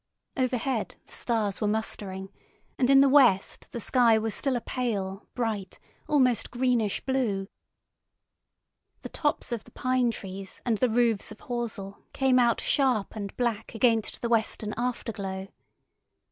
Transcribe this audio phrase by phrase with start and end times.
[0.35, 2.29] Overhead the stars were mustering,
[2.79, 5.77] and in the west the sky was still a pale, bright,
[6.09, 7.47] almost greenish blue.
[9.03, 13.37] The tops of the pine trees and the roofs of Horsell came out sharp and
[13.37, 15.49] black against the western afterglow.